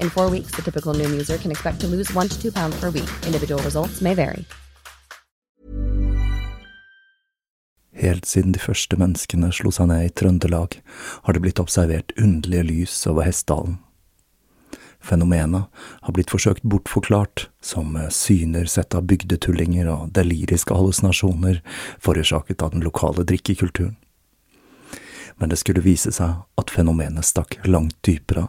In 0.00 0.10
four 0.10 0.30
weeks, 0.30 0.56
the 0.56 0.62
typical 0.62 0.94
new 0.94 1.08
user 1.20 1.38
can 1.38 1.50
expect 1.50 1.80
to 1.80 1.86
lose 1.86 2.14
one 2.14 2.28
to 2.28 2.42
two 2.42 2.52
pounds 2.52 2.80
per 2.80 2.90
week. 2.90 3.10
Individual 3.26 3.62
results 3.62 4.00
may 4.00 4.14
vary. 4.14 4.44
Helt 7.92 8.24
siden 8.24 8.52
de 8.52 8.58
første 8.58 8.96
menneskene 8.96 9.50
slo 9.52 9.68
seg 9.74 9.90
ned 9.90 10.06
i 10.06 10.12
Trøndelag, 10.16 10.78
har 11.26 11.36
det 11.36 11.42
blitt 11.44 11.60
observert 11.60 12.14
underlige 12.16 12.64
lys 12.64 12.94
over 13.10 13.26
Hessdalen. 13.28 13.76
Fenomenet 15.04 15.68
har 16.00 16.14
blitt 16.16 16.32
forsøkt 16.32 16.64
bortforklart 16.64 17.48
som 17.64 17.98
syner 18.12 18.64
sett 18.68 18.96
av 18.96 19.04
bygdetullinger 19.08 19.88
og 19.88 20.14
deliriske 20.16 20.76
hallusinasjoner 20.76 21.60
forårsaket 22.00 22.64
av 22.64 22.72
den 22.72 22.84
lokale 22.84 23.24
drikkekulturen. 23.28 23.98
Men 25.36 25.52
det 25.52 25.60
skulle 25.60 25.84
vise 25.84 26.12
seg 26.12 26.40
at 26.60 26.72
fenomenet 26.72 27.24
stakk 27.24 27.58
langt 27.68 27.96
dypere 28.04 28.48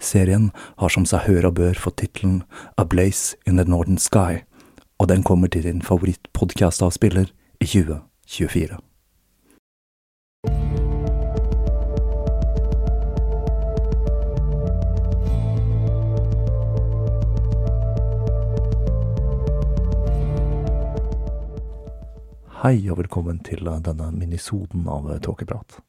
Serien 0.00 0.50
har 0.76 0.92
som 0.92 1.06
seg 1.08 1.24
hør 1.26 1.48
og 1.50 1.56
bør 1.60 1.78
fått 1.80 2.00
tittelen 2.02 2.42
A 2.76 2.84
Blaze 2.84 3.36
in 3.46 3.56
the 3.56 3.64
Northern 3.64 3.98
Sky, 3.98 4.44
og 4.98 5.08
den 5.08 5.22
kommer 5.22 5.48
til 5.48 5.64
din 5.64 5.82
favorittpodkastavspiller 5.82 7.32
i 7.60 7.66
2024. 7.66 8.78
Hei 22.66 22.80
og 22.90 22.98
velkommen 22.98 23.38
til 23.46 23.68
denne 23.84 24.08
minisoden 24.16 24.88
av 24.90 25.12
Tåkeprat. 25.22 25.85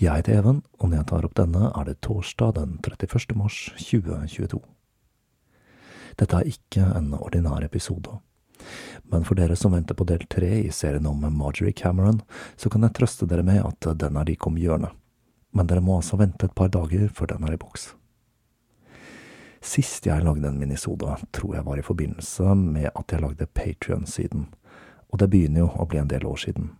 Jeg 0.00 0.22
heter 0.22 0.38
Even, 0.38 0.62
og 0.80 0.88
når 0.88 1.02
jeg 1.02 1.06
tar 1.10 1.26
opp 1.26 1.34
denne, 1.36 1.68
er 1.68 1.84
det 1.84 2.00
torsdag 2.04 2.54
den 2.56 2.78
31. 2.80 3.34
mars 3.36 3.58
2022. 3.76 4.60
Dette 6.16 6.38
er 6.38 6.48
ikke 6.48 6.86
en 6.96 7.12
ordinær 7.18 7.64
episode, 7.66 8.16
men 9.12 9.26
for 9.28 9.36
dere 9.36 9.56
som 9.58 9.76
venter 9.76 9.96
på 9.98 10.06
del 10.08 10.24
tre 10.32 10.50
i 10.62 10.72
serien 10.72 11.08
om 11.08 11.20
Marjorie 11.36 11.76
Cameron, 11.76 12.22
så 12.56 12.72
kan 12.72 12.86
jeg 12.86 12.96
trøste 12.96 13.28
dere 13.28 13.44
med 13.44 13.60
at 13.60 13.92
den 14.00 14.16
er 14.16 14.28
like 14.28 14.48
om 14.48 14.56
hjørnet, 14.56 14.96
men 15.52 15.68
dere 15.68 15.84
må 15.84 15.98
altså 16.00 16.16
vente 16.20 16.48
et 16.48 16.56
par 16.56 16.72
dager 16.72 17.08
før 17.12 17.34
den 17.34 17.44
er 17.48 17.56
i 17.56 17.60
boks. 17.60 17.92
Sist 19.62 20.08
jeg 20.08 20.24
lagde 20.24 20.48
en 20.48 20.58
minisode, 20.58 21.18
tror 21.36 21.58
jeg 21.58 21.68
var 21.68 21.78
i 21.78 21.84
forbindelse 21.86 22.54
med 22.56 22.88
at 22.90 23.12
jeg 23.12 23.22
lagde 23.22 23.46
Patrion-siden, 23.46 24.48
og 25.12 25.20
det 25.20 25.28
begynner 25.30 25.66
jo 25.66 25.74
å 25.76 25.86
bli 25.86 26.00
en 26.00 26.10
del 26.10 26.24
år 26.26 26.40
siden 26.48 26.72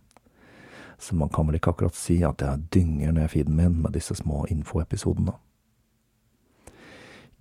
så 0.99 1.15
man 1.15 1.31
kan 1.33 1.47
vel 1.47 1.59
ikke 1.59 1.73
akkurat 1.73 1.97
si 1.97 2.19
at 2.25 2.41
jeg 2.41 2.67
dynger 2.73 3.15
ned 3.15 3.31
feeden 3.33 3.57
min 3.57 3.81
med 3.81 3.95
disse 3.97 4.15
små 4.19 4.45
infoepisodene. 4.51 5.35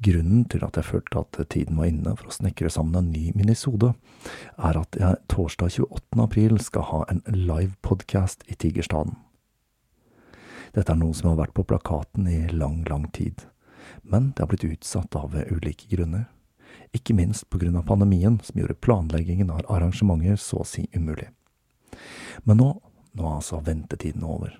Grunnen 0.02 0.46
til 0.50 0.64
at 0.66 0.76
jeg 0.76 0.88
følte 0.88 1.20
at 1.20 1.38
tiden 1.52 1.76
var 1.78 1.86
inne 1.86 2.16
for 2.18 2.26
å 2.26 2.34
snekre 2.34 2.70
sammen 2.74 2.96
en 2.98 3.12
ny 3.14 3.28
minisode, 3.38 3.92
er 4.58 4.78
at 4.80 4.98
jeg 4.98 5.20
torsdag 5.30 5.76
28. 5.76 6.18
april 6.24 6.58
skal 6.58 6.88
ha 6.88 7.02
en 7.12 7.22
live 7.30 7.76
podcast 7.86 8.42
i 8.50 8.56
Tigerstaden. 8.58 9.14
Dette 10.74 10.90
er 10.90 10.98
noe 10.98 11.14
som 11.14 11.30
har 11.30 11.38
vært 11.44 11.54
på 11.54 11.66
plakaten 11.68 12.26
i 12.26 12.48
lang, 12.50 12.80
lang 12.88 13.06
tid, 13.14 13.44
men 14.02 14.32
det 14.32 14.42
har 14.42 14.50
blitt 14.50 14.66
utsatt 14.66 15.14
av 15.20 15.36
ulike 15.36 15.86
grunner. 15.92 16.26
Ikke 16.96 17.14
minst 17.14 17.46
på 17.52 17.60
grunn 17.62 17.76
av 17.78 17.86
pandemien, 17.86 18.40
som 18.42 18.58
gjorde 18.58 18.80
planleggingen 18.82 19.52
av 19.54 19.62
arrangementer 19.70 20.40
så 20.40 20.64
å 20.64 20.66
si 20.66 20.88
umulig. 20.96 21.28
Men 22.42 22.58
nå 22.58 22.70
nå 23.16 23.26
er 23.26 23.38
altså 23.38 23.60
ventetiden 23.64 24.24
over, 24.24 24.54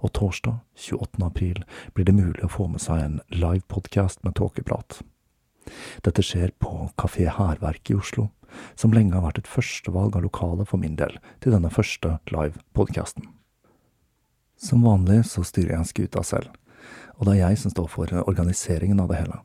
og 0.00 0.12
torsdag 0.16 0.58
28. 0.76 1.20
april 1.26 1.62
blir 1.94 2.08
det 2.08 2.16
mulig 2.16 2.44
å 2.44 2.52
få 2.52 2.68
med 2.72 2.82
seg 2.84 3.02
en 3.02 3.20
live 3.32 3.64
podcast 3.72 4.22
med 4.24 4.36
tåkeprat. 4.40 5.00
Dette 6.06 6.22
skjer 6.22 6.52
på 6.62 6.90
Kafé 7.00 7.26
Hærverk 7.32 7.90
i 7.90 7.96
Oslo, 7.98 8.28
som 8.78 8.94
lenge 8.94 9.16
har 9.16 9.24
vært 9.26 9.42
et 9.42 9.50
førstevalg 9.50 10.16
av 10.16 10.24
lokale 10.24 10.64
for 10.68 10.80
min 10.80 10.94
del 11.00 11.18
til 11.44 11.56
denne 11.56 11.72
første 11.72 12.18
live 12.30 12.62
podcasten. 12.76 13.26
Som 14.56 14.86
vanlig 14.86 15.24
så 15.28 15.44
styrer 15.44 15.76
jeg 15.76 15.90
skuta 15.90 16.22
selv, 16.24 16.54
og 17.18 17.26
det 17.26 17.36
er 17.36 17.48
jeg 17.48 17.64
som 17.64 17.74
står 17.74 17.90
for 17.92 18.22
organiseringen 18.24 19.02
av 19.02 19.10
det 19.12 19.24
hele 19.24 19.42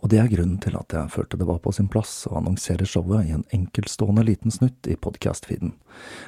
og 0.00 0.10
det 0.12 0.18
er 0.20 0.30
grunnen 0.30 0.58
til 0.62 0.76
at 0.78 0.92
jeg 0.94 1.12
følte 1.12 1.38
det 1.40 1.48
var 1.48 1.60
på 1.64 1.72
sin 1.74 1.88
plass 1.92 2.26
å 2.28 2.36
annonsere 2.40 2.86
showet 2.88 3.28
i 3.28 3.34
en 3.36 3.44
enkeltstående 3.54 4.24
liten 4.26 4.54
snutt 4.54 4.88
i 4.90 4.96
podcast-feeden, 4.96 5.74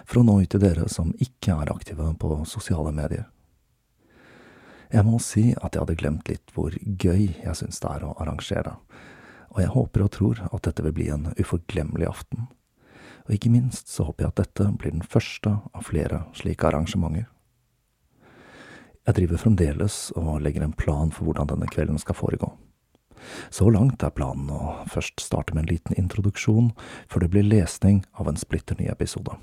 for 0.05 0.21
å 0.21 0.27
nå 0.27 0.41
ut 0.43 0.53
til 0.55 0.63
dere 0.63 0.89
som 0.93 1.15
ikke 1.23 1.57
er 1.57 1.73
aktive 1.73 2.11
på 2.21 2.41
sosiale 2.49 2.93
medier. 2.95 3.27
Jeg 4.89 5.05
må 5.05 5.19
si 5.21 5.51
at 5.53 5.75
jeg 5.75 5.83
hadde 5.83 5.99
glemt 6.01 6.29
litt 6.31 6.55
hvor 6.57 6.73
gøy 6.73 7.35
jeg 7.45 7.57
syns 7.59 7.81
det 7.83 7.91
er 7.93 8.07
å 8.09 8.15
arrangere, 8.23 8.79
og 9.53 9.61
jeg 9.63 9.73
håper 9.75 10.05
og 10.05 10.13
tror 10.15 10.45
at 10.49 10.63
dette 10.65 10.85
vil 10.87 10.97
bli 10.97 11.09
en 11.13 11.29
uforglemmelig 11.37 12.09
aften. 12.09 12.47
Og 13.29 13.35
ikke 13.37 13.53
minst 13.53 13.91
så 13.93 14.07
håper 14.09 14.25
jeg 14.25 14.33
at 14.33 14.41
dette 14.41 14.71
blir 14.81 14.95
den 14.95 15.05
første 15.05 15.59
av 15.61 15.85
flere 15.85 16.23
slike 16.37 16.69
arrangementer. 16.71 17.29
Jeg 19.09 19.17
driver 19.17 19.41
fremdeles 19.41 19.99
og 20.21 20.43
legger 20.45 20.67
en 20.67 20.75
plan 20.77 21.13
for 21.13 21.25
hvordan 21.25 21.49
denne 21.49 21.69
kvelden 21.73 22.01
skal 22.01 22.17
foregå. 22.17 22.51
Så 23.51 23.71
langt 23.73 24.03
er 24.03 24.15
planen 24.15 24.51
å 24.53 24.79
først 24.91 25.21
starte 25.25 25.55
med 25.55 25.65
en 25.65 25.73
liten 25.73 25.99
introduksjon, 26.01 26.73
før 27.11 27.25
det 27.25 27.31
blir 27.35 27.47
lesning 27.47 28.03
av 28.19 28.31
en 28.31 28.41
splitter 28.41 28.79
ny 28.81 28.89
episode. 28.93 29.37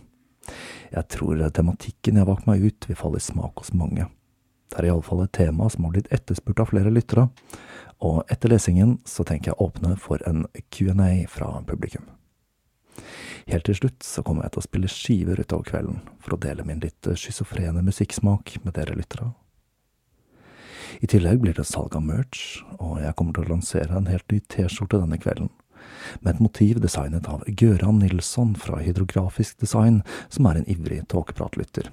Jeg 0.93 1.09
tror 1.11 1.41
tematikken 1.49 2.19
jeg 2.19 2.29
valgte 2.29 2.49
meg 2.49 2.65
ut, 2.65 2.87
vil 2.89 2.99
falle 2.99 3.21
i 3.21 3.25
smak 3.25 3.63
hos 3.63 3.73
mange. 3.73 4.07
Det 4.69 4.81
er 4.81 4.89
iallfall 4.89 5.23
et 5.23 5.33
tema 5.35 5.69
som 5.69 5.85
har 5.85 5.95
blitt 5.95 6.11
etterspurt 6.13 6.61
av 6.61 6.71
flere 6.73 6.93
lyttere, 6.93 7.29
og 8.03 8.25
etter 8.31 8.51
lesingen 8.51 8.97
så 9.07 9.23
tenker 9.27 9.51
jeg 9.51 9.57
å 9.57 9.69
åpne 9.69 9.95
for 10.01 10.21
en 10.27 10.45
Q&A 10.73 11.25
fra 11.31 11.51
publikum. 11.67 12.05
Helt 13.45 13.67
til 13.67 13.77
slutt 13.77 14.03
så 14.03 14.23
kommer 14.25 14.45
jeg 14.45 14.55
til 14.55 14.61
å 14.61 14.65
spille 14.65 14.91
skiver 14.91 15.39
utover 15.41 15.69
kvelden, 15.69 16.01
for 16.19 16.35
å 16.35 16.41
dele 16.41 16.65
min 16.65 16.81
litt 16.81 17.11
schizofrene 17.13 17.83
musikksmak 17.85 18.57
med 18.63 18.75
dere 18.77 18.97
lyttere. 18.97 19.31
I 21.01 21.09
tillegg 21.11 21.41
blir 21.43 21.55
det 21.57 21.67
salg 21.67 21.95
av 21.97 22.05
merch, 22.05 22.63
og 22.79 22.99
jeg 23.03 23.15
kommer 23.17 23.35
til 23.35 23.45
å 23.45 23.55
lansere 23.55 23.97
en 23.97 24.09
helt 24.11 24.27
ny 24.31 24.41
T-skjorte 24.51 25.01
denne 25.01 25.19
kvelden, 25.21 25.51
med 26.21 26.35
et 26.35 26.43
motiv 26.43 26.79
designet 26.83 27.27
av 27.31 27.43
Gøran 27.47 27.99
Nilsson 28.01 28.55
fra 28.59 28.81
Hydrografisk 28.83 29.59
Design, 29.61 30.01
som 30.29 30.49
er 30.49 30.59
en 30.59 30.69
ivrig 30.71 31.03
tåkepratlytter. 31.11 31.91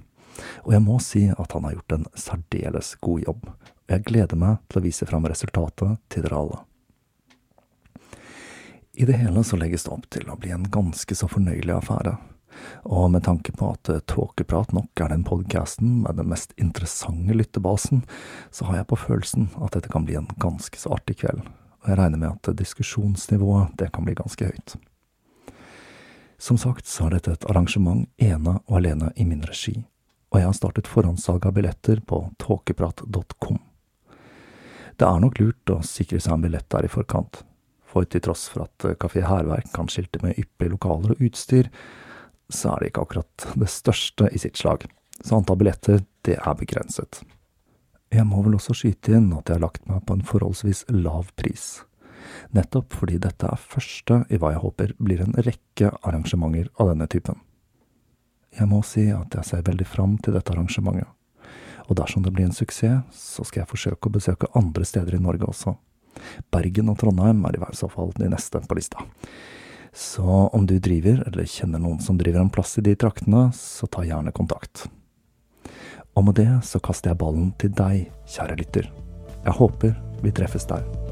Og 0.64 0.72
jeg 0.74 0.84
må 0.84 0.98
si 1.02 1.26
at 1.30 1.52
han 1.52 1.66
har 1.68 1.76
gjort 1.76 1.96
en 1.98 2.10
særdeles 2.16 2.94
god 3.04 3.26
jobb, 3.26 3.48
jeg 3.92 4.06
gleder 4.08 4.38
meg 4.40 4.60
til 4.70 4.80
å 4.80 4.84
vise 4.86 5.08
fram 5.08 5.26
resultatet 5.28 5.98
til 6.12 6.24
dere 6.24 6.38
alle. 6.38 6.60
I 8.92 9.08
det 9.08 9.18
hele 9.20 9.42
så 9.44 9.56
legges 9.56 9.86
det 9.86 9.92
opp 9.92 10.06
til 10.12 10.28
å 10.28 10.36
bli 10.40 10.52
en 10.52 10.68
ganske 10.72 11.16
så 11.16 11.28
fornøyelig 11.28 11.74
affære, 11.78 12.16
og 12.84 13.10
med 13.14 13.24
tanke 13.26 13.54
på 13.56 13.72
at 13.74 13.90
Tåkeprat 14.10 14.72
nok 14.76 15.00
er 15.00 15.12
den 15.12 15.24
podkasten 15.26 16.02
med 16.04 16.18
den 16.20 16.30
mest 16.32 16.54
interessante 16.56 17.36
lyttebasen, 17.36 18.04
så 18.50 18.68
har 18.68 18.80
jeg 18.80 18.90
på 18.92 19.00
følelsen 19.04 19.50
at 19.60 19.76
dette 19.76 19.92
kan 19.92 20.06
bli 20.08 20.16
en 20.18 20.30
ganske 20.42 20.78
så 20.78 20.94
artig 20.96 21.20
kveld, 21.22 21.42
og 21.82 21.90
jeg 21.90 21.98
regner 21.98 22.20
med 22.20 22.38
at 22.38 22.56
diskusjonsnivået 22.58 23.76
det 23.80 23.92
kan 23.94 24.06
bli 24.06 24.16
ganske 24.18 24.48
høyt. 24.52 24.76
Som 26.42 26.58
sagt 26.58 26.88
så 26.90 27.06
er 27.06 27.16
dette 27.16 27.36
et 27.36 27.44
arrangement 27.50 28.08
ene 28.18 28.56
og 28.66 28.80
alene 28.80 29.12
i 29.14 29.26
min 29.28 29.44
regi, 29.46 29.76
og 30.32 30.40
jeg 30.40 30.48
har 30.48 30.56
startet 30.56 30.90
forhåndssalg 30.90 31.44
av 31.46 31.54
billetter 31.54 32.00
på 32.02 32.24
tåkeprat.com. 32.42 33.60
Det 34.98 35.06
er 35.06 35.22
nok 35.22 35.38
lurt 35.38 35.70
å 35.72 35.80
sikre 35.86 36.18
seg 36.20 36.34
en 36.34 36.42
billett 36.42 36.68
der 36.72 36.88
i 36.88 36.90
forkant, 36.90 37.44
for 37.86 38.08
til 38.08 38.24
tross 38.24 38.48
for 38.50 38.66
at 38.66 38.86
Kafé 38.98 39.22
Hærverk 39.26 39.70
kan 39.74 39.90
skilte 39.92 40.18
med 40.24 40.38
ypperlige 40.40 40.74
lokaler 40.74 41.14
og 41.14 41.22
utstyr, 41.28 41.70
så 42.54 42.72
er 42.72 42.82
det 42.82 42.92
ikke 42.92 43.06
akkurat 43.06 43.46
det 43.58 43.70
største 43.72 44.28
i 44.32 44.40
sitt 44.40 44.58
slag, 44.60 44.86
så 45.22 45.38
antall 45.38 45.60
billetter, 45.60 46.02
det 46.26 46.38
er 46.38 46.58
begrenset. 46.58 47.22
Jeg 48.12 48.26
må 48.28 48.42
vel 48.44 48.58
også 48.58 48.76
skyte 48.76 49.14
inn 49.16 49.30
at 49.32 49.48
jeg 49.48 49.56
har 49.56 49.64
lagt 49.64 49.86
meg 49.88 50.04
på 50.06 50.16
en 50.16 50.26
forholdsvis 50.26 50.84
lav 50.92 51.30
pris, 51.38 51.82
nettopp 52.54 52.92
fordi 52.98 53.18
dette 53.22 53.48
er 53.48 53.64
første 53.72 54.22
i 54.28 54.38
hva 54.40 54.52
jeg 54.52 54.62
håper 54.62 54.92
blir 55.00 55.24
en 55.24 55.34
rekke 55.38 55.90
arrangementer 56.02 56.68
av 56.80 56.92
denne 56.92 57.08
typen. 57.10 57.40
Jeg 58.52 58.68
må 58.68 58.82
si 58.84 59.06
at 59.08 59.32
jeg 59.32 59.48
ser 59.48 59.64
veldig 59.64 59.88
fram 59.88 60.18
til 60.20 60.36
dette 60.36 60.52
arrangementet, 60.52 61.08
og 61.88 61.96
dersom 61.98 62.22
det 62.24 62.34
blir 62.36 62.46
en 62.46 62.54
suksess, 62.54 63.08
så 63.16 63.44
skal 63.48 63.62
jeg 63.62 63.72
forsøke 63.72 64.08
å 64.08 64.14
besøke 64.14 64.50
andre 64.58 64.84
steder 64.86 65.16
i 65.16 65.22
Norge 65.22 65.48
også. 65.48 65.74
Bergen 66.52 66.92
og 66.92 67.00
Trondheim 67.00 67.40
er 67.48 67.56
i 67.56 67.62
hvert 67.62 67.80
fall 67.92 68.12
de 68.18 68.28
neste 68.30 68.60
på 68.68 68.76
lista. 68.78 69.02
Så 69.92 70.24
om 70.24 70.66
du 70.66 70.78
driver, 70.78 71.22
eller 71.26 71.48
kjenner 71.48 71.82
noen 71.82 72.00
som 72.00 72.16
driver 72.18 72.40
en 72.40 72.52
plass 72.52 72.78
i 72.80 72.84
de 72.86 72.96
traktene, 72.96 73.50
så 73.52 73.86
ta 73.86 74.04
gjerne 74.08 74.32
kontakt. 74.32 74.86
Og 76.16 76.24
med 76.26 76.40
det 76.40 76.48
så 76.68 76.80
kaster 76.80 77.12
jeg 77.12 77.20
ballen 77.20 77.52
til 77.60 77.72
deg, 77.76 78.08
kjære 78.28 78.58
lytter. 78.60 78.92
Jeg 79.42 79.58
håper 79.60 79.96
vi 80.24 80.32
treffes 80.32 80.68
der. 80.70 81.11